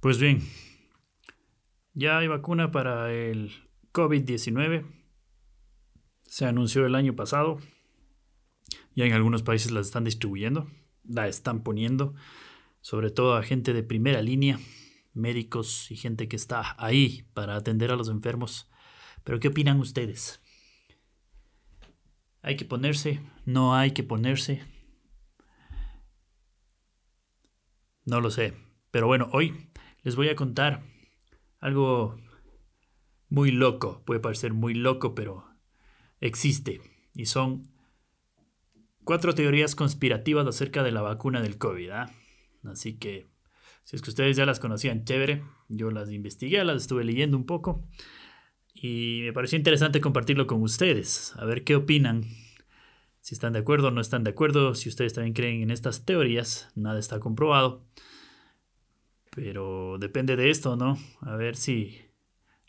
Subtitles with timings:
[0.00, 0.40] Pues bien,
[1.92, 3.52] ya hay vacuna para el
[3.92, 4.86] COVID-19.
[6.22, 7.58] Se anunció el año pasado.
[8.94, 10.70] Ya en algunos países la están distribuyendo,
[11.04, 12.14] la están poniendo,
[12.80, 14.58] sobre todo a gente de primera línea,
[15.12, 18.70] médicos y gente que está ahí para atender a los enfermos.
[19.22, 20.40] Pero ¿qué opinan ustedes?
[22.40, 23.20] ¿Hay que ponerse?
[23.44, 24.64] ¿No hay que ponerse?
[28.06, 28.54] No lo sé.
[28.90, 29.69] Pero bueno, hoy
[30.02, 30.82] les voy a contar
[31.58, 32.16] algo
[33.28, 34.02] muy loco.
[34.04, 35.44] Puede parecer muy loco, pero
[36.20, 36.80] existe.
[37.14, 37.68] Y son
[39.04, 41.90] cuatro teorías conspirativas acerca de la vacuna del COVID.
[41.90, 42.12] ¿ah?
[42.64, 43.28] Así que,
[43.84, 45.42] si es que ustedes ya las conocían, chévere.
[45.68, 47.86] Yo las investigué, las estuve leyendo un poco.
[48.74, 51.34] Y me pareció interesante compartirlo con ustedes.
[51.36, 52.24] A ver qué opinan.
[53.20, 54.74] Si están de acuerdo o no están de acuerdo.
[54.74, 56.70] Si ustedes también creen en estas teorías.
[56.74, 57.84] Nada está comprobado.
[59.30, 60.98] Pero depende de esto, ¿no?
[61.20, 61.98] A ver si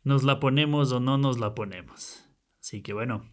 [0.04, 2.28] nos la ponemos o no nos la ponemos.
[2.59, 3.31] Así que bueno,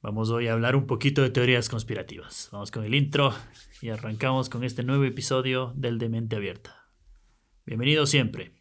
[0.00, 2.48] vamos hoy a hablar un poquito de teorías conspirativas.
[2.52, 3.34] Vamos con el intro
[3.82, 6.88] y arrancamos con este nuevo episodio del de Mente Abierta.
[7.66, 8.54] Bienvenido siempre.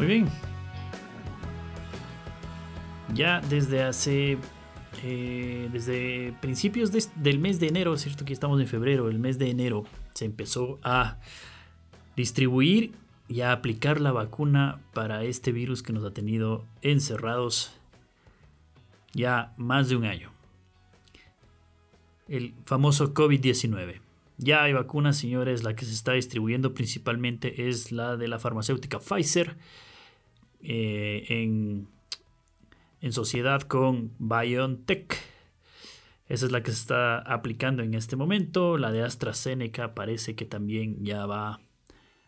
[0.00, 0.28] Muy bien.
[3.14, 4.38] Ya desde hace.
[5.02, 9.38] eh, desde principios de- del mes de enero, cierto que estamos en febrero, el mes
[9.38, 9.84] de enero
[10.14, 11.18] se empezó a
[12.16, 12.92] distribuir
[13.28, 17.72] y a aplicar la vacuna para este virus que nos ha tenido encerrados
[19.14, 20.30] ya más de un año.
[22.28, 24.00] El famoso COVID-19.
[24.38, 28.98] Ya hay vacunas, señores, la que se está distribuyendo principalmente es la de la farmacéutica
[28.98, 29.56] Pfizer
[30.62, 31.88] eh, en,
[33.00, 35.16] en sociedad con BioNTech.
[36.28, 38.78] Esa es la que se está aplicando en este momento.
[38.78, 41.60] La de AstraZeneca parece que también ya va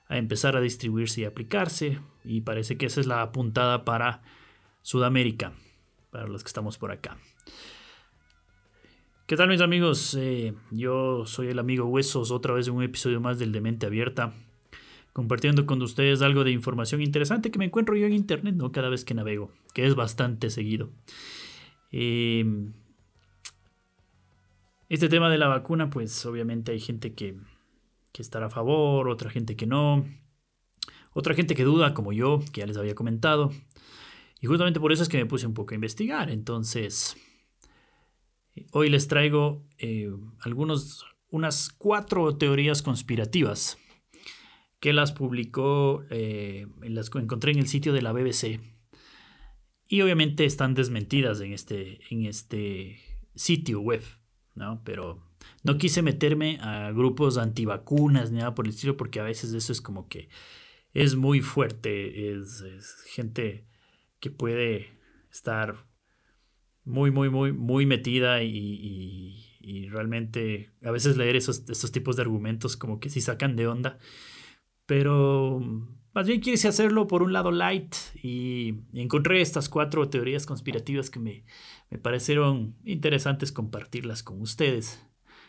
[0.08, 2.00] a empezar a distribuirse y aplicarse.
[2.24, 4.22] Y parece que esa es la apuntada para
[4.80, 5.52] Sudamérica,
[6.10, 7.18] para los que estamos por acá.
[9.26, 10.16] ¿Qué tal mis amigos?
[10.18, 14.32] Eh, yo soy el amigo Huesos, otra vez en un episodio más del Demente Abierta
[15.12, 18.72] compartiendo con ustedes algo de información interesante que me encuentro yo en internet, ¿no?
[18.72, 20.90] Cada vez que navego, que es bastante seguido.
[21.90, 22.44] Eh,
[24.88, 27.36] este tema de la vacuna, pues obviamente hay gente que,
[28.12, 30.04] que estará a favor, otra gente que no,
[31.14, 33.50] otra gente que duda, como yo, que ya les había comentado.
[34.40, 36.30] Y justamente por eso es que me puse un poco a investigar.
[36.30, 37.16] Entonces,
[38.72, 43.78] hoy les traigo eh, algunos, unas cuatro teorías conspirativas
[44.82, 48.58] que las publicó, eh, las encontré en el sitio de la BBC.
[49.86, 52.98] Y obviamente están desmentidas en este, en este
[53.32, 54.02] sitio web,
[54.56, 54.82] ¿no?
[54.84, 55.22] Pero
[55.62, 59.70] no quise meterme a grupos antivacunas ni nada por el estilo, porque a veces eso
[59.70, 60.28] es como que
[60.94, 62.64] es muy fuerte, es,
[63.06, 63.68] gente
[64.18, 64.98] que puede
[65.30, 65.76] estar
[66.82, 68.50] muy, muy, muy, muy metida y,
[69.60, 73.68] y, realmente a veces leer esos, esos tipos de argumentos como que sí sacan de
[73.68, 74.00] onda.
[74.92, 75.58] Pero
[76.12, 81.18] más bien quise hacerlo por un lado light y encontré estas cuatro teorías conspirativas que
[81.18, 81.46] me,
[81.88, 85.02] me parecieron interesantes compartirlas con ustedes.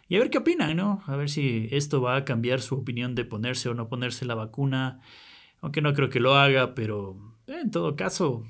[0.07, 1.03] Y a ver qué opinan, ¿no?
[1.07, 4.35] A ver si esto va a cambiar su opinión de ponerse o no ponerse la
[4.35, 5.01] vacuna.
[5.59, 8.47] Aunque no creo que lo haga, pero en todo caso,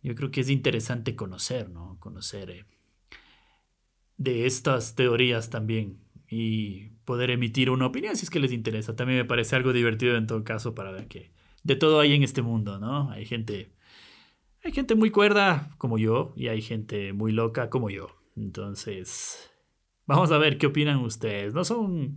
[0.00, 1.98] yo creo que es interesante conocer, ¿no?
[1.98, 2.66] Conocer eh,
[4.16, 6.03] de estas teorías también
[6.36, 8.96] y poder emitir una opinión si es que les interesa.
[8.96, 11.30] También me parece algo divertido en todo caso para ver que
[11.62, 13.10] de todo hay en este mundo, ¿no?
[13.10, 13.70] Hay gente
[14.64, 18.08] hay gente muy cuerda como yo y hay gente muy loca como yo.
[18.34, 19.48] Entonces,
[20.06, 21.54] vamos a ver qué opinan ustedes.
[21.54, 22.16] No son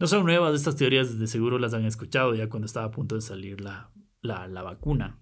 [0.00, 3.14] no son nuevas estas teorías, de seguro las han escuchado ya cuando estaba a punto
[3.14, 5.20] de salir la, la, vacuna.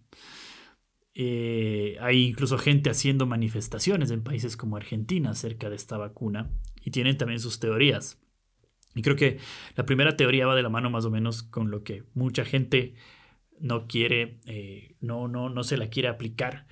[1.12, 6.50] Eh, hay incluso gente haciendo manifestaciones en países como Argentina acerca de esta vacuna
[6.86, 8.18] y tienen también sus teorías.
[8.94, 9.40] Y creo que
[9.74, 12.94] la primera teoría va de la mano más o menos con lo que mucha gente
[13.58, 16.66] no quiere, eh, no, no, no se la quiere aplicar,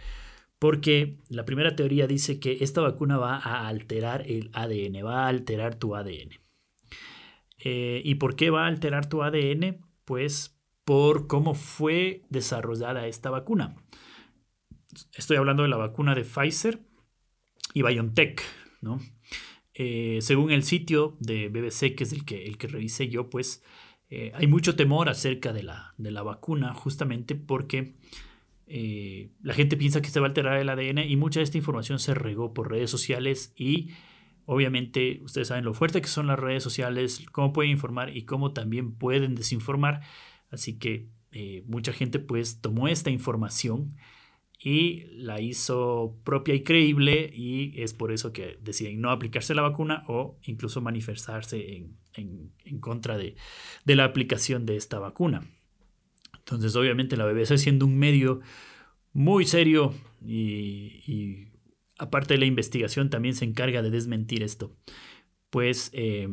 [0.61, 5.29] porque la primera teoría dice que esta vacuna va a alterar el ADN, va a
[5.29, 6.39] alterar tu ADN.
[7.59, 9.85] Eh, ¿Y por qué va a alterar tu ADN?
[10.05, 13.75] Pues por cómo fue desarrollada esta vacuna.
[15.13, 16.81] Estoy hablando de la vacuna de Pfizer
[17.73, 18.41] y BioNTech,
[18.81, 19.01] ¿no?
[19.75, 23.65] Eh, según el sitio de BBC, que es el que, el que revisé yo, pues
[24.09, 27.97] eh, hay mucho temor acerca de la, de la vacuna, justamente porque
[28.69, 31.59] eh, la gente piensa que se va a alterar el ADN y mucha de esta
[31.59, 33.91] información se regó por redes sociales y
[34.47, 38.53] obviamente ustedes saben lo fuerte que son las redes sociales, cómo pueden informar y cómo
[38.53, 40.03] también pueden desinformar.
[40.51, 41.09] Así que
[41.67, 43.97] mucha gente pues tomó esta información
[44.67, 49.61] y la hizo propia y creíble y es por eso que deciden no aplicarse la
[49.61, 51.85] vacuna o incluso manifestarse
[52.15, 53.37] en, contra de,
[53.85, 55.47] la aplicación de esta vacuna.
[56.39, 58.41] Entonces obviamente la BBC siendo un medio
[59.13, 59.93] muy serio
[60.27, 61.49] y,
[61.99, 64.75] aparte de la investigación también se encarga de desmentir esto.
[65.51, 66.27] Pues eh,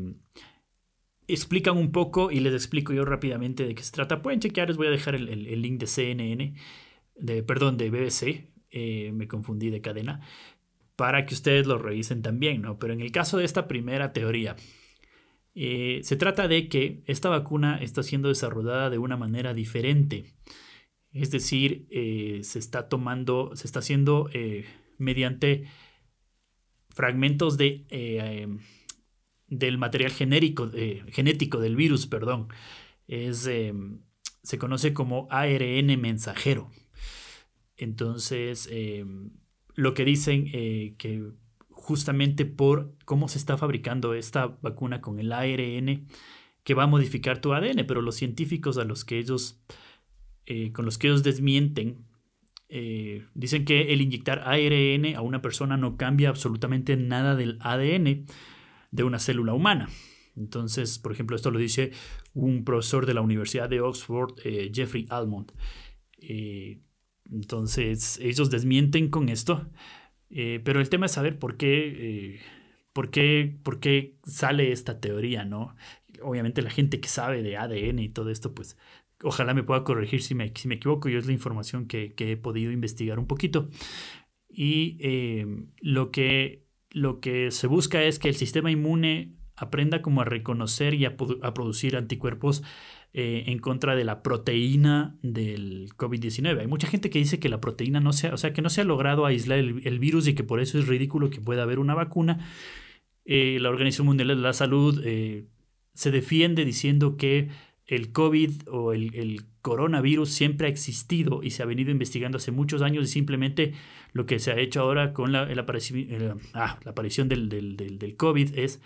[1.27, 4.21] explican un poco y les explico yo rápidamente de qué se trata.
[4.21, 6.55] Pueden chequear, les voy a dejar el link de CNN
[7.21, 10.21] de, perdón, de BBC, eh, me confundí de cadena,
[10.95, 12.79] para que ustedes lo revisen también, ¿no?
[12.79, 14.56] Pero en el caso de esta primera teoría,
[15.56, 20.33] eh, se trata de que esta vacuna está siendo desarrollada de una manera diferente.
[21.12, 24.29] Es decir, eh, se está tomando, se está haciendo
[24.97, 25.65] mediante
[26.89, 27.85] fragmentos de,
[29.47, 30.69] del material genérico,
[31.09, 32.47] genético del virus, perdón.
[33.07, 33.50] Es,
[34.44, 36.71] se conoce como ARN mensajero.
[37.81, 39.31] Entonces, em,
[39.73, 41.31] lo que dicen eh, que
[41.69, 46.05] justamente por cómo se está fabricando esta vacuna con el ARN
[46.63, 49.63] que va a modificar tu ADN, pero los científicos a los que ellos,
[50.45, 52.05] eh, con los que ellos desmienten,
[52.69, 58.27] eh, dicen que el inyectar ARN a una persona no cambia absolutamente nada del ADN
[58.91, 59.89] de una célula humana.
[60.37, 61.91] Entonces, por ejemplo, esto lo dice
[62.35, 64.35] un profesor de la Universidad de Oxford,
[64.71, 65.51] Jeffrey Almond.
[67.31, 69.69] Entonces, ellos desmienten con esto,
[70.29, 72.39] eh, pero el tema es saber por qué, eh,
[72.93, 75.75] por qué, por qué sale esta teoría, ¿no?
[76.21, 78.77] Obviamente la gente que sabe de ADN y todo esto, pues
[79.23, 82.37] ojalá me pueda corregir si me, si me equivoco, yo es la información que, he
[82.37, 83.69] podido investigar un poquito.
[84.49, 85.45] Y eh,
[85.79, 90.93] lo, que, lo que se busca es que el sistema inmune aprenda como a reconocer
[90.95, 92.63] y a producir anticuerpos
[93.13, 96.61] eh, en contra de la proteína del COVID-19.
[96.61, 98.79] Hay mucha gente que dice que la proteína no se, o sea, que no se
[98.79, 101.93] ha logrado aislar el, virus y que por eso es ridículo que pueda haber una
[101.93, 102.47] vacuna.
[103.25, 105.45] Eh, la Organización Mundial de la Salud eh,
[105.93, 107.49] se defiende diciendo que
[107.85, 112.81] el COVID o el, coronavirus siempre ha existido y se ha venido investigando hace muchos
[112.81, 113.73] años y simplemente
[114.11, 118.15] lo que se ha hecho ahora con la, aparición, ah, la aparición del, del, del
[118.15, 118.81] COVID es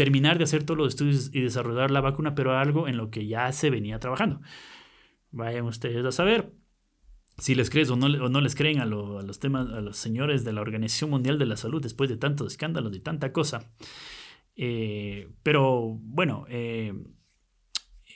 [0.00, 3.26] terminar de hacer todos los estudios y desarrollar la vacuna, pero algo en lo que
[3.26, 4.40] ya se venía trabajando.
[5.30, 6.54] Vayan ustedes a saber
[7.36, 10.62] si les crees o no, les creen a, los temas, a los señores de la
[10.62, 13.70] Organización Mundial de la Salud después de tantos escándalos y tanta cosa.
[14.56, 16.94] Eh, pero bueno, eh,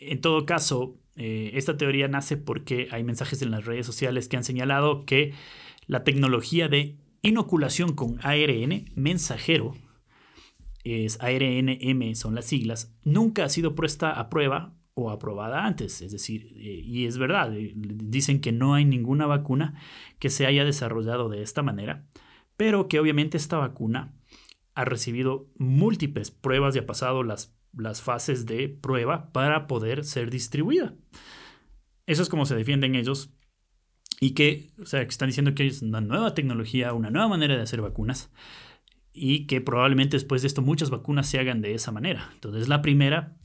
[0.01, 4.39] en todo caso, eh, esta teoría nace porque hay mensajes en las redes sociales que
[4.39, 5.35] han señalado que
[5.87, 9.75] la tecnología de inoculación con ARN mensajero
[10.85, 16.03] es ARNM, son las siglas, nunca ha sido puesta a prueba o aprobada antes.
[16.03, 19.81] Es decir, eh, y es verdad, eh, dicen que no hay ninguna vacuna
[20.19, 22.07] que se haya desarrollado de esta manera,
[22.57, 24.15] pero que obviamente esta vacuna
[24.75, 30.31] ha recibido múltiples pruebas y ha pasado las, las fases de prueba para poder ser
[30.31, 30.95] distribuida.
[32.07, 33.33] Eso es como se defienden ellos
[34.21, 37.57] y que, o sea, que están diciendo que es una nueva tecnología, una nueva manera
[37.57, 38.31] de hacer vacunas
[39.15, 42.31] y que probablemente después de esto muchas vacunas se hagan de esa manera.
[42.35, 43.37] Entonces es la primera,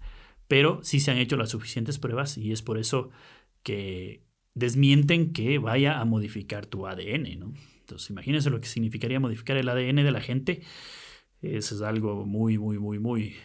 [0.47, 3.11] pero sí se han hecho las suficientes pruebas y es por eso
[3.61, 7.53] que desmienten que vaya a modificar tu ADN, ¿no?
[7.81, 10.61] Entonces imagínense lo que significaría modificar el ADN de la gente.
[11.41, 13.35] Eso es algo muy, muy, muy, muy,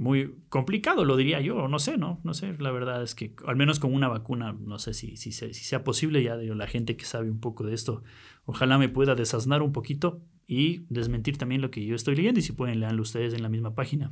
[0.00, 2.20] muy complicado, lo diría yo, no sé, ¿no?
[2.24, 5.30] No sé, la verdad es que al menos con una vacuna, no sé si, si,
[5.30, 8.02] sea posible, ya la gente que sabe un poco de esto,
[8.46, 12.42] ojalá me pueda desasnar un poquito y desmentir también lo que yo estoy leyendo y
[12.42, 14.10] si pueden leerlo ustedes en la misma página.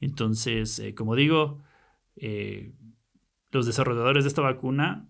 [0.00, 1.64] Entonces, eh, como digo,
[3.50, 5.08] los desarrolladores de esta vacuna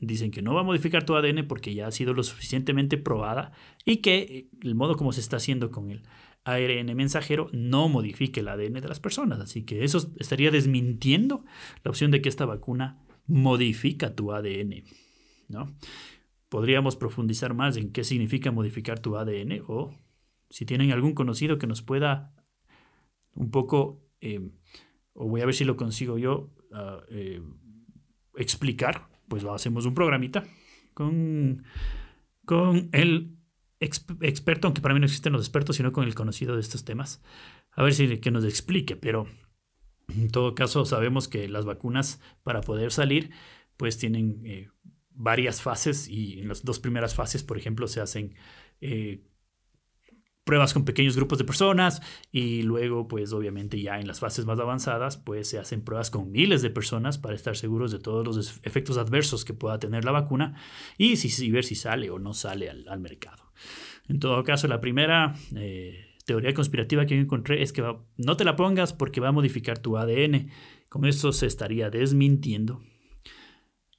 [0.00, 3.52] dicen que no va a modificar tu ADN porque ya ha sido lo suficientemente probada
[3.84, 6.02] y que el modo como se está haciendo con el
[6.46, 9.40] ARN mensajero no modifique el ADN de las personas.
[9.40, 11.44] Así que eso estaría desmintiendo
[11.82, 14.84] la opción de que esta vacuna modifica tu ADN.
[15.48, 15.76] ¿no?
[16.48, 19.92] Podríamos profundizar más en qué significa modificar tu ADN o
[20.48, 22.32] si tienen algún conocido que nos pueda
[23.34, 24.52] un poco, eh,
[25.14, 27.42] o voy a ver si lo consigo yo, ah, eh,
[28.36, 30.44] explicar pues hacemos un programita
[30.94, 31.64] con,
[32.44, 33.35] con el
[33.80, 37.22] experto, aunque para mí no existen los expertos, sino con el conocido de estos temas.
[37.72, 39.26] A ver si que nos explique, pero
[40.08, 43.30] en todo caso sabemos que las vacunas para poder salir
[43.76, 44.68] pues tienen eh,
[45.10, 48.34] varias fases y en las dos primeras fases, por ejemplo, se hacen
[48.80, 49.22] eh,
[50.46, 54.60] pruebas con pequeños grupos de personas y luego pues obviamente ya en las fases más
[54.60, 58.60] avanzadas pues se hacen pruebas con miles de personas para estar seguros de todos los
[58.62, 60.54] efectos adversos que pueda tener la vacuna
[60.96, 61.16] y,
[61.50, 63.45] ver si sale o no sale al, mercado.
[64.08, 67.82] En todo caso, la primera eh, teoría conspirativa que encontré es que
[68.16, 70.50] no te la pongas porque va a modificar tu ADN.
[70.88, 72.82] Con esto se estaría desmintiendo.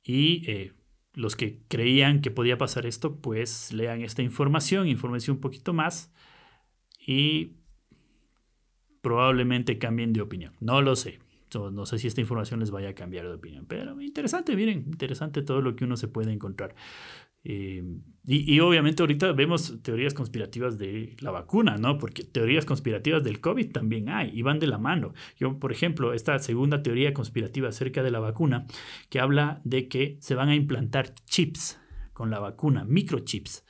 [0.04, 0.74] Y eh,
[1.14, 6.14] los que creían que podía pasar esto, pues lean esta información, información un poquito más
[7.06, 7.58] y
[9.02, 10.54] probablemente cambien de opinión.
[10.60, 11.20] No lo sé.
[11.54, 15.42] No sé si esta información les vaya a cambiar de opinión, pero interesante, miren, interesante
[15.42, 16.76] todo lo que uno se puede encontrar.
[17.50, 17.82] Eh,
[18.30, 21.98] y, obviamente ahorita vemos teorías conspirativas de la vacuna, ¿no?
[21.98, 25.14] Porque teorías conspirativas del COVID también hay y van de la mano.
[25.38, 28.68] Yo, por ejemplo, esta segunda teoría conspirativa acerca de la vacuna,
[29.10, 31.80] que habla de que se van a implantar chips
[32.12, 33.64] con la vacuna, microchips,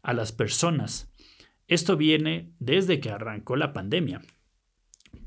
[0.00, 1.12] a las personas
[1.68, 4.22] esto viene desde que arrancó la pandemia,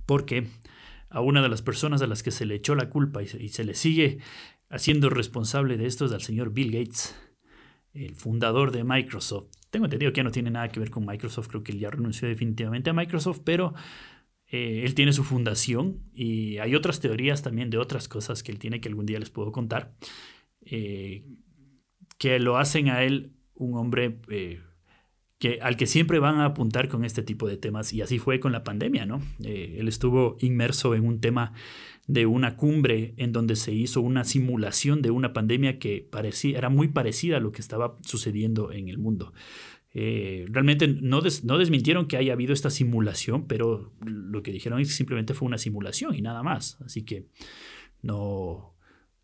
[0.08, 0.48] porque
[1.10, 3.64] a una de las personas a las que se le echó la culpa y se,
[3.64, 4.20] le sigue
[4.70, 7.16] haciendo responsable de esto es al señor Bill Gates,
[7.94, 9.48] el fundador de Microsoft.
[9.70, 11.90] Tengo entendido que ya no tiene nada que ver con Microsoft, creo que él ya
[11.90, 13.74] renunció definitivamente a Microsoft, pero
[14.48, 18.60] eh, él tiene su fundación y hay otras teorías también de otras cosas que él
[18.60, 19.94] tiene que algún día les puedo contar,
[20.66, 21.24] eh,
[22.18, 24.60] que lo hacen a él un hombre eh,
[25.38, 27.94] que, al que siempre van a apuntar con este tipo de temas.
[27.94, 29.22] Y así fue con la pandemia, ¿no?
[29.44, 31.54] Él estuvo inmerso en un tema
[32.08, 36.70] de una cumbre en donde se hizo una simulación de una pandemia que parecía, era
[36.70, 39.34] muy parecida a lo que estaba sucediendo en el mundo.
[39.94, 44.90] Eh, realmente no, no desmintieron que haya habido esta simulación, pero lo que dijeron es
[44.90, 46.80] que simplemente fue una simulación y nada más.
[46.82, 47.28] Así que
[48.02, 48.74] no,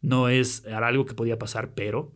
[0.02, 2.14] no es algo que podía pasar, pero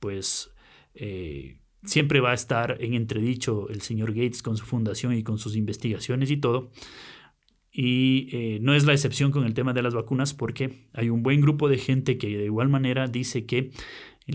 [0.00, 0.52] pues
[0.94, 5.38] eh, siempre va a estar en entredicho el señor Gates con su fundación y con
[5.38, 6.70] sus investigaciones y todo.
[7.72, 11.22] Y eh, no es la excepción con el tema de las vacunas porque hay un
[11.22, 13.70] buen grupo de gente que de igual manera dice que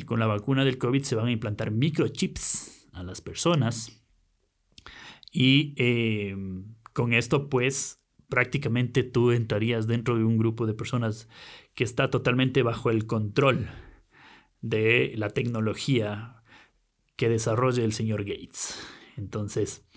[0.06, 4.03] con la vacuna del COVID se van a implantar microchips a las personas.
[5.32, 6.36] Y eh,
[6.94, 11.29] con esto pues prácticamente tú entrarías dentro de un grupo de personas
[11.75, 13.70] que está totalmente bajo el control
[14.62, 16.44] de la tecnología
[17.15, 18.79] que desarrolle el señor Gates.
[19.15, 19.88] Entonces,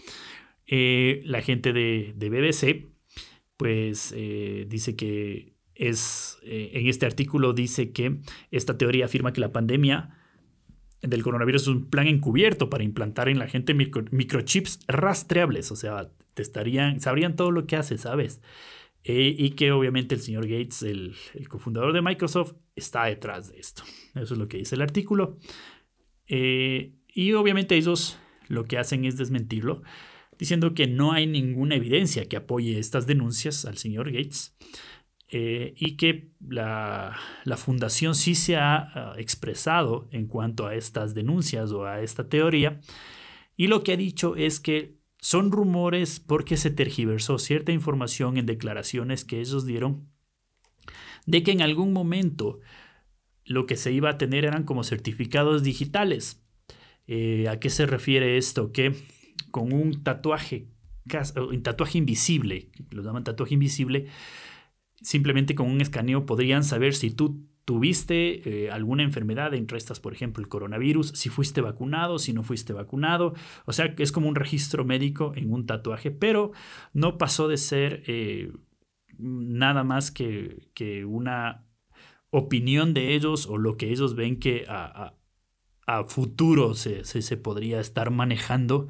[0.67, 2.90] eh, la gente de, BBC,
[3.61, 9.43] pues eh, dice que es, eh, en este artículo dice que esta teoría afirma que
[9.43, 10.17] la pandemia
[11.03, 16.11] del coronavirus es un plan encubierto para implantar en la gente microchips rastreables, o sea,
[16.33, 18.41] te estarían, sabrían todo lo que hace, ¿sabes?
[19.05, 21.15] y que obviamente el señor Gates, el,
[21.51, 23.83] cofundador de Microsoft, está detrás de esto.
[24.15, 25.37] Eso es lo que dice el artículo.
[26.29, 29.83] Eh, y obviamente ellos lo que hacen es desmentirlo,
[30.41, 34.57] diciendo que no hay ninguna evidencia que apoye estas denuncias al señor Gates
[35.29, 37.15] eh, y que la,
[37.59, 42.81] fundación sí se ha ah, expresado en cuanto a estas denuncias o a esta teoría
[43.55, 48.47] y lo que ha dicho es que son rumores porque se tergiversó cierta información en
[48.47, 50.09] declaraciones que ellos dieron
[51.27, 52.61] de que en algún momento
[53.45, 56.43] lo que se iba a tener eran como certificados digitales
[57.13, 58.71] eh, ¿A qué se refiere esto?
[58.71, 58.95] Que
[59.51, 60.69] con un tatuaje,
[61.37, 64.07] un tatuaje invisible, lo llaman tatuaje invisible,
[65.01, 70.13] simplemente con un escaneo podrían saber si tú tuviste eh, alguna enfermedad, entre estas, por
[70.13, 73.35] ejemplo, el coronavirus, si fuiste vacunado, si no fuiste vacunado.
[73.65, 76.51] O sea, es como un registro médico en un tatuaje, pero
[76.95, 78.53] no pasó de ser eh,
[79.19, 80.69] nada más que,
[81.07, 81.65] una
[82.31, 85.15] opinión de ellos o lo que ellos ven que a,
[85.87, 88.89] a futuro se, se, podría estar manejando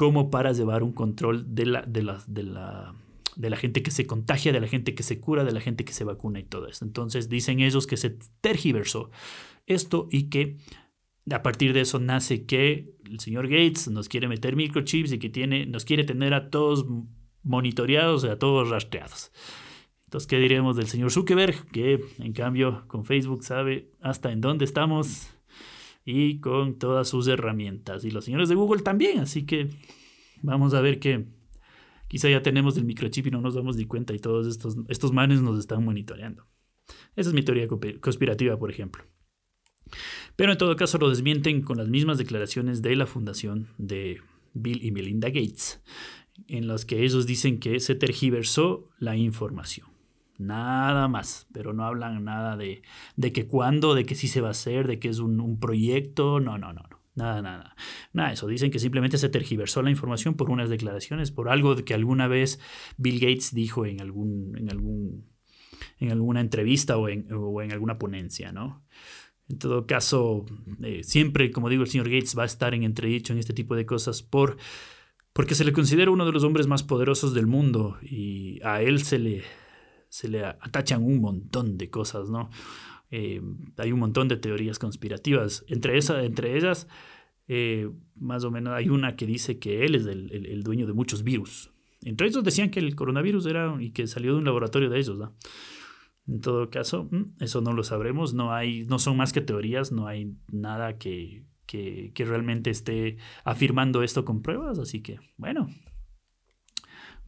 [0.00, 2.94] como para llevar un control de la, de la, de la
[3.36, 5.84] de la gente que se contagia, de la gente que se cura, de la gente
[5.84, 6.86] que se vacuna y todo eso.
[6.86, 9.10] Entonces dicen ellos que se tergiversó
[9.66, 10.56] esto y que
[11.30, 15.28] a partir de eso nace que el señor Gates nos quiere meter microchips y que
[15.28, 16.86] tiene, nos quiere tener a todos
[17.42, 19.32] monitoreados, a todos rastreados.
[20.06, 21.66] Entonces, ¿qué diremos del señor Zuckerberg?
[21.72, 25.28] Que en cambio con Facebook sabe hasta en dónde estamos
[26.10, 28.04] y con todas sus herramientas.
[28.04, 29.70] Y los señores de Google también, así que
[30.42, 31.26] vamos a ver que
[32.08, 35.12] quizá ya tenemos el microchip y no nos damos ni cuenta y todos estos, estos
[35.12, 36.46] manes nos están monitoreando.
[37.16, 37.68] Esa es mi teoría
[38.00, 39.04] conspirativa, por ejemplo.
[40.36, 44.20] Pero en todo caso lo desmienten con las mismas declaraciones de la fundación de
[44.54, 45.82] Bill y Melinda Gates,
[46.48, 49.89] en las que ellos dicen que se tergiversó la información.
[50.40, 52.80] Nada más, pero no hablan nada de,
[53.14, 56.40] de que cuándo, de que sí se va a hacer, de que es un, proyecto,
[56.40, 56.98] no, no, no, no.
[57.14, 57.76] Nada, nada,
[58.14, 58.32] nada.
[58.32, 62.26] Eso dicen que simplemente se tergiversó la información por unas declaraciones, por algo que alguna
[62.26, 62.58] vez
[62.96, 65.26] Bill Gates dijo en algún, en algún,
[65.98, 68.82] en alguna entrevista o en, o en alguna ponencia, ¿no?
[69.50, 70.46] En todo caso,
[70.82, 73.76] eh, siempre, como digo, el señor Gates va a estar en entredicho en este tipo
[73.76, 74.56] de cosas por,
[75.34, 79.02] porque se le considera uno de los hombres más poderosos del mundo y a él
[79.02, 79.44] se le,
[80.10, 82.50] se le atachan un montón de cosas, ¿no?
[83.10, 83.40] Eh,
[83.78, 85.64] hay un montón de teorías conspirativas.
[85.68, 86.86] Entre, esa, entre ellas,
[87.48, 90.92] eh, más o menos hay una que dice que él es el, el, dueño de
[90.92, 91.70] muchos virus.
[92.02, 95.18] Entre ellos decían que el coronavirus era y que salió de un laboratorio de ellos,
[95.18, 95.34] ¿no?
[96.26, 99.90] En todo caso, mm, eso no lo sabremos, no, hay, no son más que teorías,
[99.90, 105.68] no hay nada que, que, realmente esté afirmando esto con pruebas, así que bueno,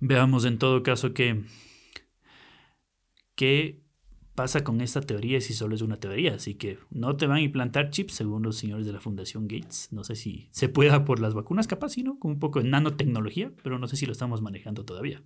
[0.01, 1.43] veamos en todo caso qué,
[3.43, 3.83] qué
[4.37, 7.41] pasa con esta teoría si solo es una teoría, así que no te van a
[7.41, 11.19] implantar chips según los señores de la Fundación Gates, no sé si se pueda por
[11.19, 12.21] las vacunas, capaz, sí, ¿no?
[12.21, 15.25] Con un poco de nanotecnología, pero no sé si lo estamos manejando todavía.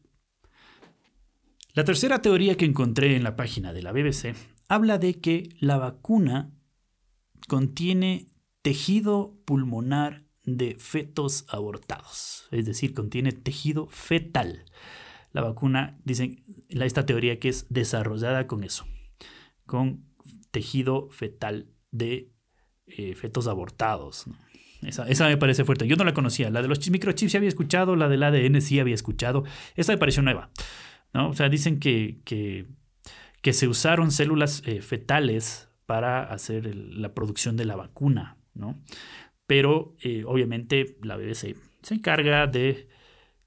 [1.74, 4.34] La tercera teoría que encontré en la página de la BBC
[4.66, 6.54] habla de que la vacuna
[7.48, 8.28] contiene
[8.62, 14.64] tejido pulmonar de fetos abortados, es decir, contiene tejido fetal.
[15.36, 18.86] La vacuna, dicen, esta teoría que es desarrollada con eso,
[19.66, 20.06] con
[20.50, 22.30] tejido fetal de
[22.86, 24.24] eh, fetos abortados.
[24.80, 25.86] Esa, me parece fuerte.
[25.86, 26.48] Yo no la conocía.
[26.48, 29.44] La de los microchips sí había escuchado, la del ADN sí había escuchado.
[29.74, 30.48] Esta me pareció nueva.
[31.12, 31.28] ¿no?
[31.28, 37.66] O sea, dicen que, que, se usaron células eh, fetales para hacer la producción de
[37.66, 38.80] la vacuna, ¿no?
[39.46, 42.88] Pero eh, obviamente la BBC se encarga de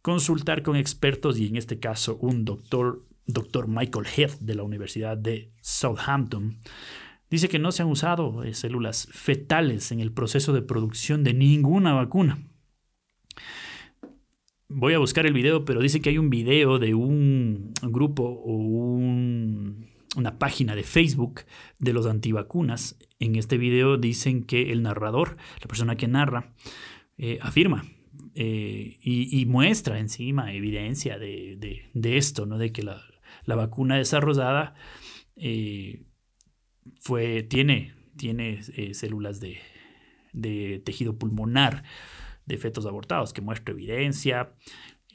[0.09, 5.17] consultar con expertos y en este caso un doctor, doctor Michael Heath de la Universidad
[5.17, 6.59] de Southampton,
[7.29, 11.33] dice que no se han usado eh, células fetales en el proceso de producción de
[11.33, 12.39] ninguna vacuna
[14.69, 18.53] voy a buscar el video, pero dice que hay un video de un grupo o
[20.15, 21.41] una página de Facebook
[21.79, 22.97] de los antivacunas.
[23.19, 26.53] En este video dicen que el narrador, la persona que narra,
[27.17, 27.83] eh, afirma
[28.35, 32.57] eh, y, muestra encima evidencia de, esto, ¿no?
[32.57, 33.01] de que la,
[33.45, 34.75] vacuna desarrollada
[35.35, 36.03] eh,
[36.99, 38.61] fue, tiene, tiene
[38.93, 39.59] células de,
[40.33, 41.83] de tejido pulmonar
[42.45, 44.53] de fetos abortados, que muestra evidencia.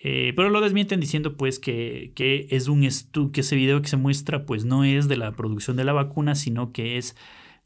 [0.03, 2.13] Eh, pero lo desmienten diciendo pues que,
[2.51, 5.77] es un estudio, que ese video que se muestra pues no es de la producción
[5.77, 7.17] de la vacuna, sino que es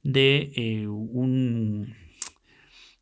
[0.03, 0.87] de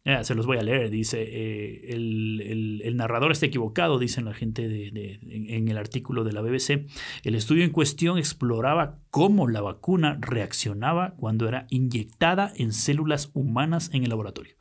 [0.06, 0.24] un...
[0.24, 5.68] se los voy a leer, dice, eh, el, narrador está equivocado, dicen la gente en
[5.68, 6.86] el artículo de la BBC.
[7.24, 13.90] El estudio en cuestión exploraba cómo la vacuna reaccionaba cuando era inyectada en células humanas
[13.92, 14.54] en el laboratorio.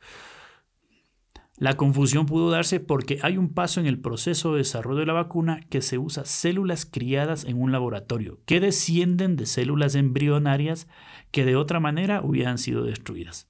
[1.58, 5.14] La confusión pudo darse porque hay un paso en el proceso de desarrollo de la
[5.14, 10.86] vacuna que se usa células criadas en un laboratorio, que descienden de células embrionarias
[11.30, 13.48] que de otra manera hubieran sido destruidas.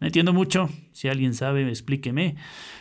[0.00, 2.36] No entiendo mucho, si alguien sabe, explíqueme,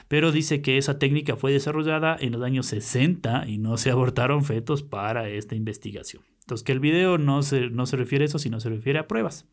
[0.07, 4.43] pero dice que esa técnica fue desarrollada en los años 60 y no se abortaron
[4.43, 6.23] fetos para esta investigación.
[6.41, 9.07] Entonces que el video no se, no se refiere a eso, sino se refiere a
[9.07, 9.47] pruebas.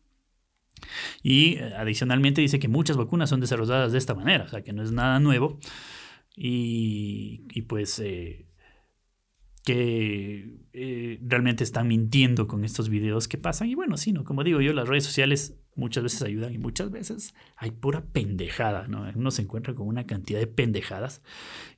[1.23, 4.73] Y eh, adicionalmente dice que muchas vacunas son desarrolladas de esta manera, o sea que
[4.73, 5.59] no es nada nuevo.
[6.37, 8.45] Y, pues eh,
[9.63, 13.69] que eh, realmente están mintiendo con estos videos que pasan.
[13.69, 14.23] Y bueno, sí, ¿no?
[14.23, 18.87] Como digo yo, las redes sociales muchas veces ayudan y muchas veces hay pura pendejada,
[18.87, 19.05] ¿no?
[19.13, 21.21] Uno se encuentra con una cantidad de pendejadas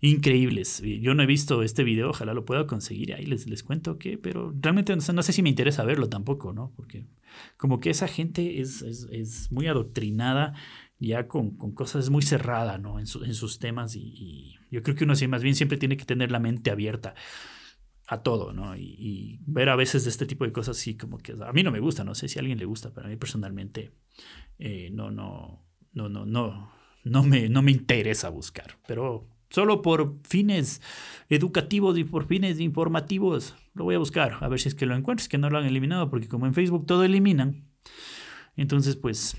[0.02, 0.82] increíbles.
[0.84, 4.18] Yo no he visto este video, ojalá lo pueda conseguir, ahí les, les cuento que,
[4.18, 6.72] pero realmente no sé, si me interesa verlo tampoco, ¿no?
[6.76, 7.06] Porque
[7.58, 10.54] como que esa gente es, es, muy adoctrinada
[11.00, 13.00] ya con, con, cosas muy cerradas, ¿no?
[13.00, 15.96] En, en sus temas y, y, yo creo que uno sí más bien siempre tiene
[15.98, 17.16] que tener la mente abierta
[18.08, 18.76] a todo, ¿no?
[18.76, 21.80] Y, ver a veces este tipo de cosas así como que a mí no me
[21.80, 23.92] gusta, no sé si a alguien le gusta, pero a mí personalmente
[24.60, 25.62] eh, no, no,
[25.94, 26.72] no, no, no,
[27.04, 30.82] no me, no me interesa buscar, pero solo por fines
[31.30, 34.96] educativos y por fines informativos lo voy a buscar, a ver si es que lo
[34.96, 37.66] encuentro, es que no lo han eliminado, porque como en Facebook todo eliminan,
[38.56, 39.38] entonces pues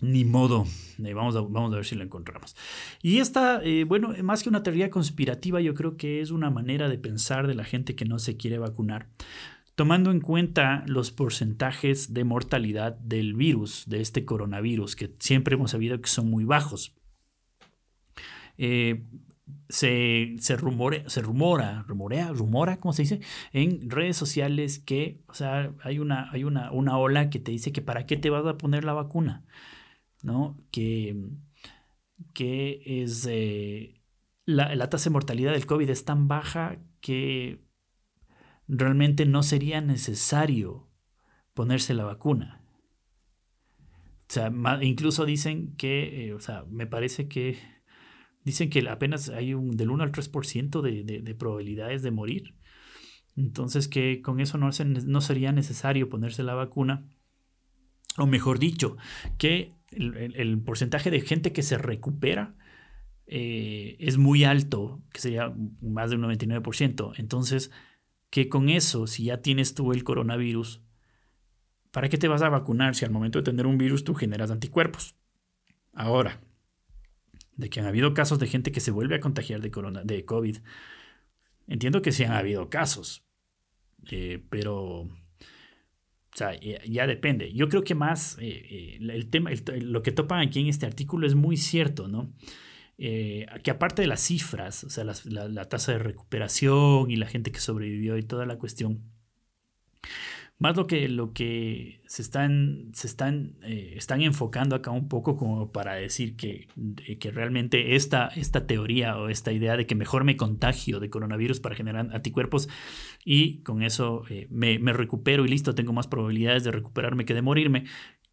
[0.00, 0.66] ni modo.
[1.04, 2.56] Eh, vamos, a, vamos a ver si lo encontramos.
[3.02, 6.88] Y esta, eh, bueno, más que una teoría conspirativa, yo creo que es una manera
[6.88, 9.08] de pensar de la gente que no se quiere vacunar,
[9.74, 15.70] tomando en cuenta los porcentajes de mortalidad del virus, de este coronavirus, que siempre hemos
[15.70, 16.94] sabido que son muy bajos.
[18.56, 19.04] Eh,
[19.68, 23.20] se, se, rumore, se rumora, rumorea, rumora, ¿cómo se dice?
[23.52, 27.72] En redes sociales que, o sea, hay una, hay una, una ola que te dice
[27.72, 29.44] que para qué te vas a poner la vacuna.
[30.22, 30.58] ¿No?
[30.70, 31.16] Que,
[32.34, 34.02] que es eh,
[34.44, 37.60] la, tasa de mortalidad del COVID es tan baja que
[38.66, 40.88] realmente no sería necesario
[41.54, 42.62] ponerse la vacuna.
[44.28, 44.52] O sea,
[44.82, 47.58] incluso dicen que, eh, o sea, me parece que
[48.44, 52.54] dicen que apenas hay un del 1 al 3% de, de, de, probabilidades de morir.
[53.36, 57.08] Entonces que con eso no, no sería necesario ponerse la vacuna.
[58.16, 58.96] O mejor dicho,
[59.38, 62.54] que el, porcentaje de gente que se recupera
[63.26, 67.14] eh, es muy alto, que sería más del 99%.
[67.16, 67.70] Entonces,
[68.30, 70.82] que con eso, si ya tienes tú el coronavirus,
[71.90, 74.50] ¿para qué te vas a vacunar si al momento de tener un virus tú generas
[74.50, 75.16] anticuerpos?
[75.92, 76.40] Ahora,
[77.56, 80.24] de que han habido casos de gente que se vuelve a contagiar de, corona, de
[80.24, 80.58] COVID,
[81.66, 83.24] entiendo que sí han habido casos,
[84.10, 85.08] eh, pero
[86.38, 87.52] sea, ya, depende.
[87.52, 91.26] Yo creo que más eh, eh, el tema, lo que topan aquí en este artículo
[91.26, 92.32] es muy cierto, ¿no?
[92.96, 97.52] Eh, que aparte de las cifras, o sea, la, tasa de recuperación y la gente
[97.52, 99.02] que sobrevivió y toda la cuestión,
[100.58, 105.36] más lo que, lo que se están, se están, eh, están enfocando acá un poco
[105.36, 106.66] como para decir que,
[107.20, 111.60] que realmente esta, esta teoría o esta idea de que mejor me contagio de coronavirus
[111.60, 112.68] para generar anticuerpos
[113.24, 117.34] y con eso eh, me, me, recupero y listo, tengo más probabilidades de recuperarme que
[117.34, 117.84] de morirme,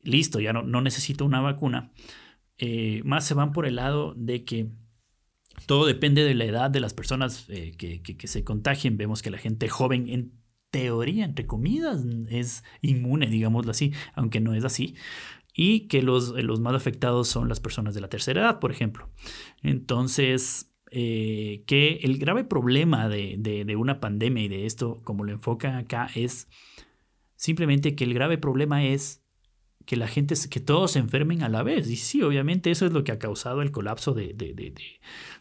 [0.02, 1.92] listo, ya no, no necesito una vacuna,
[2.58, 4.70] eh, más se van por el lado de que
[5.68, 7.46] todo depende de la edad de las personas
[7.78, 8.98] que, que, que se contagien.
[8.98, 10.45] Vemos que la gente joven en
[10.76, 14.96] teoría, entre comillas, es inmune, digámoslo así, aunque no es así.
[15.54, 19.10] Y que los, los más afectados son las personas de la tercera edad, por ejemplo.
[19.64, 25.32] Entonces, eh, que el grave problema de, de, una pandemia y de esto, como lo
[25.32, 26.50] enfocan acá, es
[27.38, 29.24] simplemente que el grave problema es
[29.86, 31.90] que la gente, que todos se enfermen a la vez.
[31.90, 34.74] Y sí, obviamente eso es lo que ha causado el colapso de, de,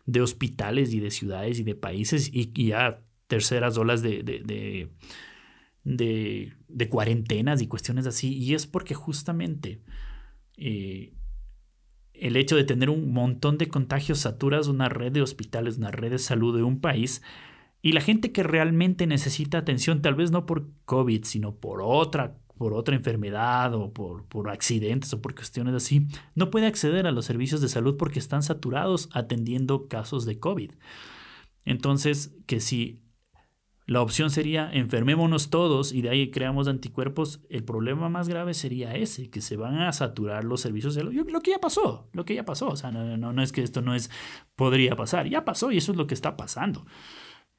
[0.07, 3.03] de hospitales y de ciudades y de países y, y ya
[3.35, 4.89] terceras olas de, de,
[5.83, 8.33] de, cuarentenas y cuestiones así.
[8.33, 9.81] Y es porque justamente
[10.57, 11.13] eh,
[12.13, 16.13] el hecho de tener un montón de contagios saturas una red de hospitales, una red
[16.13, 17.23] de salud de un país.
[17.83, 22.37] Y la gente que realmente necesita atención, tal vez no por COVID, sino por otra,
[22.57, 27.11] por otra enfermedad o por, por accidentes o por cuestiones así, no puede acceder a
[27.11, 30.71] los servicios de salud porque están saturados atendiendo casos de COVID.
[31.65, 33.04] Entonces, que si
[33.87, 37.43] la opción sería enfermémonos todos y de ahí creamos anticuerpos.
[37.51, 41.31] El problema más grave sería ese, que se van a saturar los servicios de salud.
[41.31, 42.69] Lo que ya pasó, lo que ya pasó.
[42.69, 44.11] O sea, no, no, es que esto no es,
[44.57, 46.87] podría pasar, ya pasó y eso es lo que está pasando.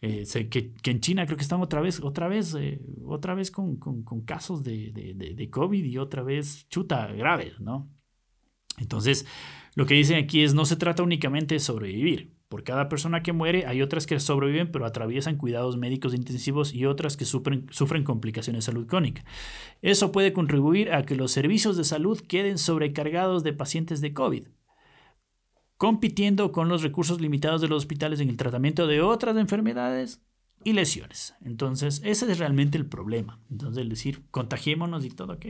[0.01, 3.51] Eh, sé que, en China creo que están otra vez, otra vez, eh, otra vez
[3.51, 3.77] con,
[4.25, 7.89] casos de, COVID y otra vez chuta graves, ¿no?
[8.77, 9.27] Entonces,
[9.75, 13.33] lo que dicen aquí es no se trata únicamente de sobrevivir, por cada persona que
[13.33, 17.67] muere hay otras que sobreviven pero atraviesan cuidados médicos intensivos y otras que sufren,
[18.05, 19.25] complicaciones de salud crónica.
[19.81, 24.47] Eso puede contribuir a que los servicios de salud queden sobrecargados de pacientes de COVID,
[25.75, 30.21] compitiendo con los recursos limitados de los hospitales en el tratamiento de otras enfermedades
[30.63, 31.35] y lesiones.
[31.43, 33.41] Entonces, ese es realmente el problema.
[33.51, 35.45] Entonces, el decir, contagiémonos y todo, ok.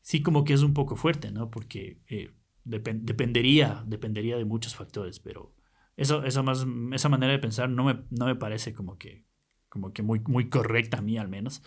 [0.00, 1.50] Sí, como que es un poco fuerte, ¿no?
[1.50, 2.30] Porque eh,
[2.62, 5.57] dependería, dependería de muchos factores, pero
[5.98, 9.26] eso, eso más, esa manera de pensar no me, no me parece como que,
[9.68, 11.62] como que muy, muy correcta a mí al menos.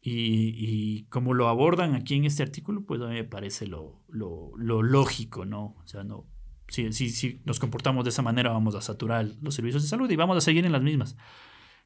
[0.00, 4.02] Y, y como lo abordan aquí en este artículo, pues a mí me parece lo,
[4.08, 5.76] lo, lo lógico, ¿no?
[5.82, 6.26] O sea, no,
[6.68, 10.10] si, si, si nos comportamos de esa manera vamos a saturar los servicios de salud
[10.10, 11.16] y vamos a seguir en las mismas.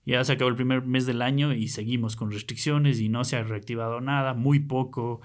[0.07, 3.37] Ya se acabó el primer mes del año y seguimos con restricciones y no se
[3.37, 5.21] ha reactivado nada, muy poco.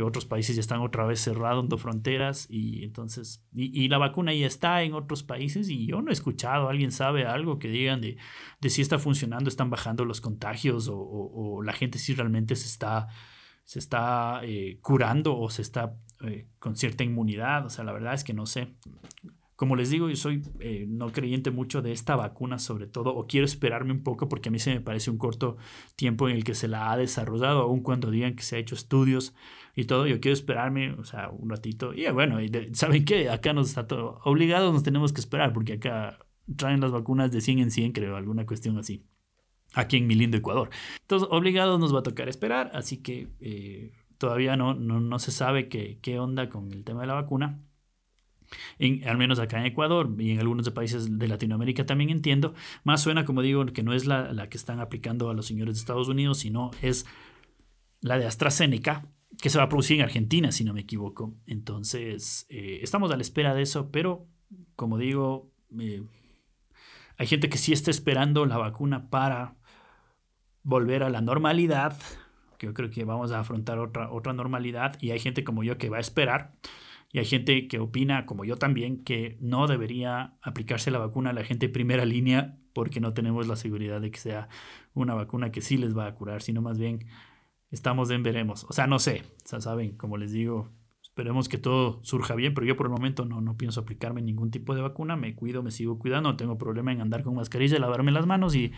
[0.00, 4.82] Otros países ya están otra vez cerrando fronteras y entonces, y, la vacuna ya está
[4.82, 8.16] en otros países y yo no he escuchado, alguien sabe algo que digan de,
[8.60, 13.08] de si está funcionando, están bajando los contagios o, la gente si realmente se está,
[13.64, 18.14] se está eh, curando o se está eh, con cierta inmunidad, o sea, la verdad
[18.14, 18.74] es que no sé.
[19.56, 23.26] Como les digo, yo soy eh, no creyente mucho de esta vacuna, sobre todo, o
[23.26, 25.56] quiero esperarme un poco porque a mí se me parece un corto
[25.94, 28.74] tiempo en el que se la ha desarrollado, aun cuando digan que se ha hecho
[28.74, 29.34] estudios
[29.74, 30.06] y todo.
[30.06, 31.94] Yo quiero esperarme, o sea, un ratito.
[31.94, 32.38] Y bueno,
[32.72, 33.30] ¿saben qué?
[33.30, 36.18] Acá nos está todo obligados, nos tenemos que esperar porque acá
[36.56, 39.04] traen las vacunas de 100 en 100, creo, alguna cuestión así.
[39.74, 40.70] Aquí en mi lindo Ecuador.
[41.00, 45.32] Entonces, obligados nos va a tocar esperar, así que eh, todavía no, no, no se
[45.32, 47.58] sabe qué, qué onda con el tema de la vacuna
[49.06, 52.54] al menos acá en Ecuador y en algunos de países de Latinoamérica también entiendo,
[52.84, 55.74] más suena como digo que no es la, la que están aplicando a los señores
[55.74, 57.06] de Estados Unidos, sino es
[58.00, 59.06] la de AstraZeneca,
[59.40, 61.34] que se va a producir en Argentina, si no me equivoco.
[61.46, 64.26] Entonces, eh, estamos a la espera de eso, pero
[64.76, 66.02] como digo, eh,
[67.16, 69.56] hay gente que sí está esperando la vacuna para
[70.62, 71.96] volver a la normalidad,
[72.58, 75.78] que yo creo que vamos a afrontar otra, otra normalidad, y hay gente como yo
[75.78, 76.54] que va a esperar
[77.12, 81.32] y hay gente que opina, como yo también, que no debería aplicarse la vacuna a
[81.34, 84.48] la gente de primera línea porque no tenemos la seguridad de que sea
[84.94, 87.06] una vacuna que sí les va a curar, sino más bien
[87.72, 88.64] estamos en veremos.
[88.68, 90.70] O sea, no sé, o sea, saben, como les digo,
[91.02, 94.52] esperemos que todo surja bien, pero yo por el momento no, no pienso aplicarme ningún
[94.52, 97.80] tipo de vacuna, me cuido, me sigo cuidando, no tengo problema en andar con mascarilla,
[97.80, 98.72] lavarme las manos y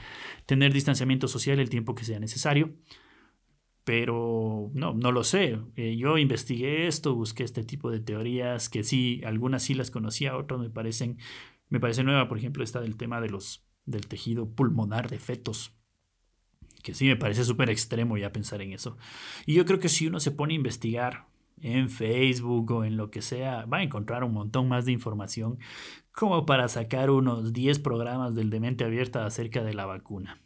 [0.47, 2.73] tener distanciamiento social el tiempo que sea necesario
[3.85, 5.61] pero no, no lo sé.
[5.77, 10.37] Eh, yo investigué esto, busqué este tipo de teorías que sí, algunas sí las conocía,
[10.37, 11.19] otras me parecen,
[11.69, 15.77] me parece nueva, por ejemplo, esta del tema de los, del tejido pulmonar de fetos,
[16.85, 18.99] que sí me parece súper extremo ya pensar en eso.
[19.47, 21.27] Y yo creo que si uno se pone a investigar
[21.63, 25.59] en Facebook o en lo que sea, va a encontrar un montón más de información
[26.13, 30.43] como para sacar unos 10 programas del Demente Abierta acerca de la vacuna.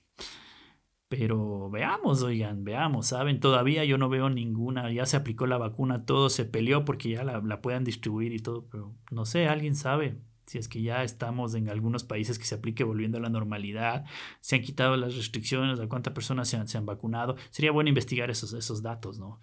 [1.08, 3.40] Pero veamos, oigan, veamos, ¿saben?
[3.40, 7.24] Todavía yo no veo ninguna, ya se aplicó la vacuna, todo se peleó porque ya
[7.24, 10.18] la, la puedan distribuir y todo, pero no sé, alguien sabe
[10.48, 14.06] si es que ya estamos en algunos países que se aplique volviendo a la normalidad,
[14.40, 17.36] se han quitado las restricciones, a cuántas personas se han, se han vacunado.
[17.50, 19.40] Sería bueno investigar esos, esos datos, ¿no?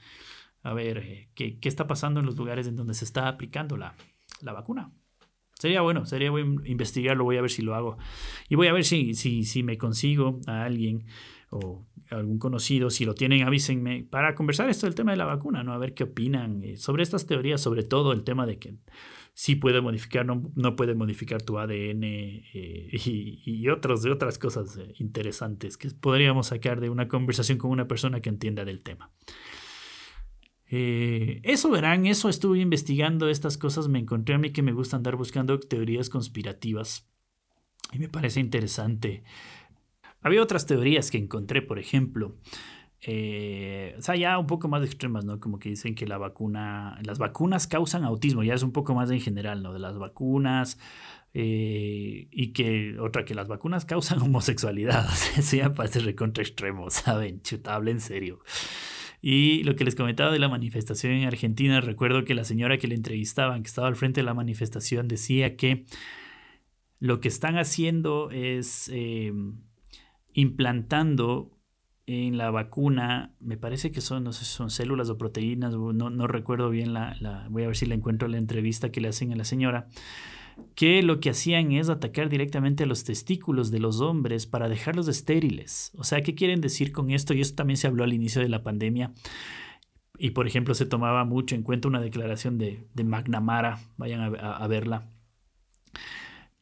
[0.64, 3.78] A ver, eh, ¿qué, ¿qué, está pasando en los lugares en donde se está aplicando
[3.78, 3.94] la,
[4.42, 4.92] la vacuna?
[5.54, 7.98] Sería bueno, sería bueno investigarlo, voy a ver si lo hago.
[8.50, 11.06] Y voy a ver si, si, si me consigo a alguien
[11.52, 15.64] o algún conocido, si lo tienen, avísenme para conversar esto del tema de la vacuna,
[15.64, 15.74] ¿no?
[15.74, 18.76] A ver qué opinan eh, sobre estas teorías, sobre todo el tema de que
[19.36, 22.44] sí puede modificar, no, no puede modificar tu ADN eh,
[22.92, 27.88] y, y otros, otras cosas eh, interesantes que podríamos sacar de una conversación con una
[27.88, 29.12] persona que entienda del tema.
[30.68, 35.16] eso verán, eso estuve investigando estas cosas, me encontré a mí que me gusta andar
[35.16, 37.08] buscando teorías conspirativas
[37.94, 39.24] y me parece interesante
[40.26, 42.36] había otras teorías que encontré, por ejemplo,
[43.02, 45.40] eh, o sea, ya un poco más extremas, ¿no?
[45.40, 49.12] Como que dicen que la vacuna, las vacunas causan autismo, ya es un poco más
[49.12, 49.74] en general, ¿no?
[49.74, 50.80] De las vacunas
[51.34, 57.42] eh, y que otra que las vacunas causan homosexualidad, eso ya parece recontra extremo, ¿saben?
[57.42, 58.40] Chutable en serio.
[59.22, 62.88] Y lo que les comentaba de la manifestación en Argentina, recuerdo que la señora que
[62.88, 65.86] le entrevistaban, que estaba al frente de la manifestación, decía que
[67.00, 68.90] lo que están haciendo es...
[68.94, 69.34] Eh,
[70.36, 71.55] implantando
[72.08, 76.28] en la vacuna, me parece que son, no sé, son células o proteínas, no, no
[76.28, 79.08] recuerdo bien la, la, voy a ver si la encuentro en la entrevista que le
[79.08, 79.88] hacen a la señora,
[80.76, 85.08] que lo que hacían es atacar directamente a los testículos de los hombres para dejarlos
[85.08, 85.92] estériles.
[85.98, 87.34] O sea, ¿qué quieren decir con esto?
[87.34, 89.12] Y esto también se habló al inicio de la pandemia.
[90.18, 94.68] Y por ejemplo, se tomaba mucho en cuenta una declaración de, de McNamara, vayan a
[94.68, 95.10] verla,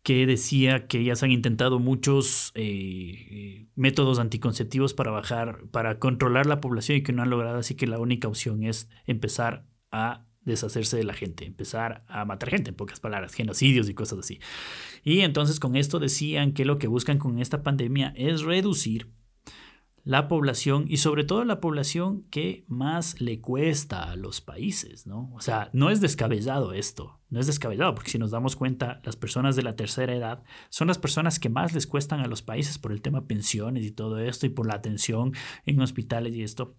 [0.03, 6.59] que decía que ellas han intentado muchos eh, métodos anticonceptivos para bajar, para controlar la
[6.59, 10.97] población y que no han logrado, así que la única opción es empezar a deshacerse
[10.97, 14.39] de la gente, empezar a matar gente, en pocas palabras, genocidios y cosas así.
[15.05, 19.07] Y entonces con esto decían que lo que buscan con esta pandemia es reducir
[20.03, 25.31] la población y sobre todo la población que más le cuesta a los países, ¿no?
[25.33, 29.15] O sea, no es descabellado esto, no es descabellado, porque si nos damos cuenta, las
[29.15, 32.77] personas de la tercera edad son las personas que más les cuestan a los países
[32.77, 35.33] por el tema pensiones y todo esto y por la atención
[35.65, 36.75] en hospitales y esto.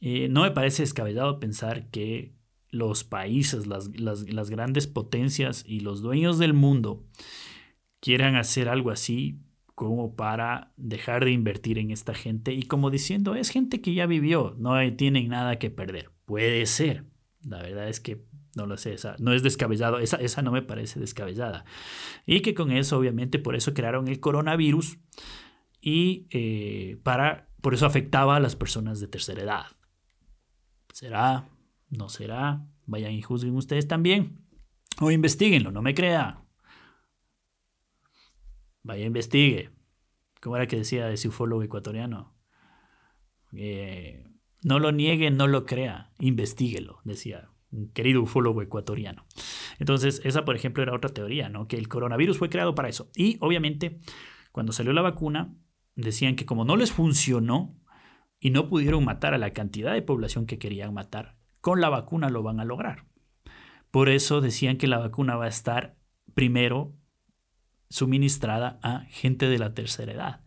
[0.00, 2.34] Eh, no me parece descabellado pensar que
[2.68, 7.06] los países, las, las grandes potencias y los dueños del mundo
[8.00, 9.40] quieran hacer algo así
[9.74, 14.06] como para dejar de invertir en esta gente y como diciendo, es gente que ya
[14.06, 16.10] vivió, no tienen nada que perder.
[16.24, 17.04] Puede ser.
[17.44, 20.62] La verdad es que no lo sé, esa no es descabellado, esa, esa no me
[20.62, 21.64] parece descabellada.
[22.26, 24.98] Y que con eso, obviamente, por eso crearon el coronavirus
[25.80, 29.66] y eh, para, por eso afectaba a las personas de tercera edad.
[30.92, 31.48] ¿Será?
[31.88, 32.66] ¿No será?
[32.86, 34.44] Vayan y juzguen ustedes también.
[35.00, 36.41] O investiguenlo, no me crea.
[38.82, 39.70] Vaya, investigue.
[40.40, 42.34] ¿Cómo era que decía ese ufólogo ecuatoriano?
[43.52, 44.26] Eh,
[44.62, 49.24] no lo niegue, no lo crea, investiguelo, decía un querido ufólogo ecuatoriano.
[49.78, 51.66] Entonces, esa, por ejemplo, era otra teoría, ¿no?
[51.66, 53.10] Que el coronavirus fue creado para eso.
[53.16, 53.98] Y, obviamente,
[54.52, 55.54] cuando salió la vacuna,
[55.96, 57.74] decían que como no les funcionó
[58.38, 62.28] y no pudieron matar a la cantidad de población que querían matar, con la vacuna
[62.28, 63.06] lo van a lograr.
[63.90, 65.96] Por eso decían que la vacuna va a estar
[66.34, 66.94] primero
[67.92, 70.40] suministrada a gente de la tercera edad,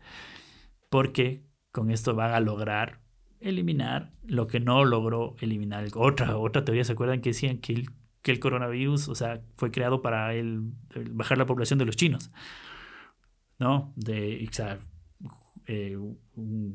[0.90, 3.02] porque con esto van a lograr
[3.40, 5.86] eliminar lo que no logró eliminar.
[5.94, 7.90] Otra, otra teoría, ¿se acuerdan que decían que el,
[8.24, 10.72] que el coronavirus, o sea, fue creado para el,
[11.12, 12.32] bajar la población de los chinos?
[13.60, 13.94] ¿No?
[13.96, 14.44] De,
[15.68, 15.98] eh,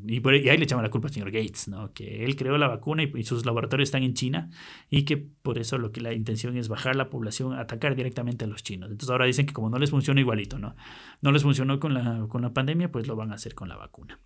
[0.07, 1.93] y, ahí le echamos la culpa al señor Gates, ¿no?
[1.93, 4.51] Que él creó la vacuna y, sus laboratorios están en China
[4.89, 8.49] y que por eso lo que la intención es bajar la población, atacar directamente a
[8.49, 8.91] los chinos.
[8.91, 10.75] Entonces ahora dicen que como no les funciona igualito, ¿no?
[11.21, 13.77] No les funcionó con la, con la pandemia, pues lo van a hacer con la
[13.77, 14.19] vacuna.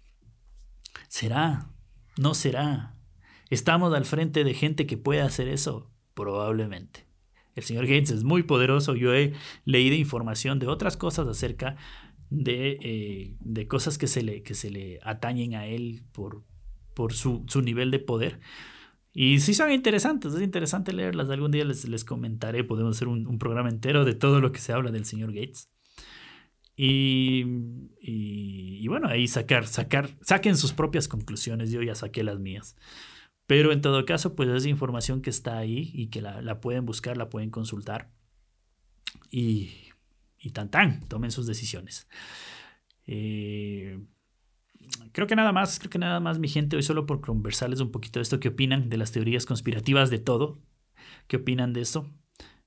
[1.09, 1.71] ¿Será?
[2.17, 2.95] ¿No será?
[3.51, 5.91] ¿Estamos al frente de gente que puede hacer eso?
[6.15, 7.07] Probablemente.
[7.55, 8.95] El señor Gates es muy poderoso.
[8.95, 9.33] Yo he
[9.65, 11.77] leído información de otras cosas acerca
[12.31, 16.45] eh, de, cosas que se, le, que se le atañen a él por,
[16.95, 18.41] por su, nivel de poder.
[19.13, 21.31] Y sí son interesantes, es interesante leerlas.
[21.31, 24.73] Algún día les, les comentaré, podemos hacer un, programa entero de todo lo que se
[24.73, 25.71] habla del señor Gates.
[26.77, 27.45] Y,
[28.01, 31.71] y, bueno, ahí sacar, sacar, saquen sus propias conclusiones.
[31.71, 32.77] Yo ya saqué las mías.
[33.47, 36.85] Pero en todo caso, pues es información que está ahí y que la, la pueden
[36.87, 38.11] buscar, la pueden consultar.
[39.31, 39.84] Y,
[40.45, 42.07] y tan tan, tomen sus decisiones.
[43.07, 43.99] Eh,
[45.13, 47.91] creo que nada más, creo que nada más, mi gente, hoy solo por conversarles un
[47.91, 50.59] poquito de esto, qué opinan de las teorías conspirativas de todo,
[51.27, 52.11] qué opinan de esto.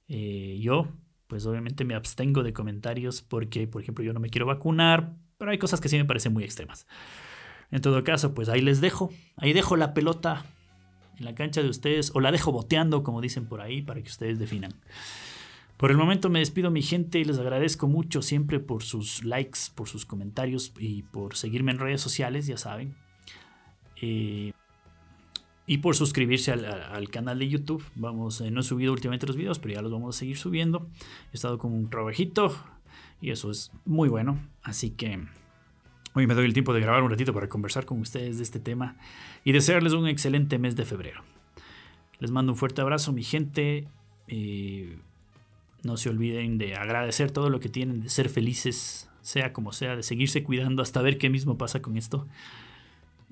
[0.08, 0.88] Eh, yo,
[1.28, 5.52] pues obviamente me abstengo de comentarios porque, por ejemplo, yo no me quiero vacunar, pero
[5.52, 6.88] hay cosas que sí me parecen muy extremas.
[7.70, 10.46] En todo caso, pues ahí les dejo, ahí dejo la pelota
[11.20, 14.10] en la cancha de ustedes, o la dejo boteando, como dicen por ahí, para que
[14.10, 14.72] ustedes definan.
[15.78, 19.60] Por el momento me despido mi gente y les agradezco mucho siempre por sus likes,
[19.76, 22.96] por sus comentarios y por seguirme en redes sociales, ya saben.
[24.02, 24.54] Eh,
[25.68, 27.84] y por suscribirse al, canal de YouTube.
[27.96, 30.88] Vamos, eh, no he subido últimamente los videos, pero ya los vamos a seguir subiendo.
[31.32, 32.56] He estado con un trabajito
[33.22, 34.40] y eso es muy bueno.
[34.63, 35.28] Así que
[36.13, 38.60] hoy me doy el tiempo de grabar un ratito para conversar con ustedes de este
[38.60, 38.96] tema
[39.44, 41.22] y desearles un excelente mes de febrero.
[42.20, 43.88] Les mando un fuerte abrazo, mi gente.
[44.28, 44.98] Eh,
[45.88, 49.95] no se olviden de agradecer todo lo que tienen, de ser felices, sea como sea,
[49.95, 52.28] de seguirse cuidando hasta ver qué mismo pasa con esto.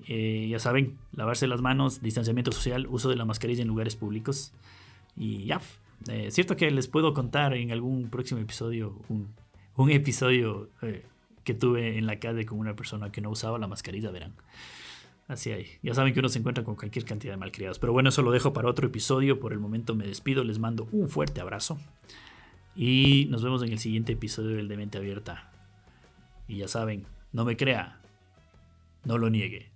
[0.08, 4.54] Eh, ya saben, lavarse las manos, distanciamiento social, uso de la mascarilla en lugares públicos.
[5.16, 5.62] Y ya,
[6.08, 11.06] eh, cierto que les puedo contar en algún próximo episodio un, episodio eh,
[11.44, 14.34] que tuve en la calle con una persona que no usaba la mascarilla, verán.
[15.28, 15.68] Así hay.
[15.82, 17.80] Ya saben que uno se encuentra con cualquier cantidad de malcriados.
[17.80, 19.40] Pero bueno, eso lo dejo para otro episodio.
[19.40, 20.44] Por el momento me despido.
[20.44, 21.80] Les mando un fuerte abrazo.
[22.76, 25.50] Y nos vemos en el siguiente episodio del Demente Abierta.
[26.48, 28.00] Y ya saben, no me crea,
[29.06, 29.70] no lo niegue.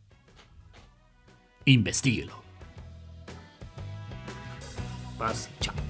[1.65, 2.33] Investíguelo.
[5.17, 5.88] Paz, chao.